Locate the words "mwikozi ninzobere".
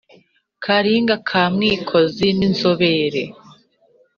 1.53-3.23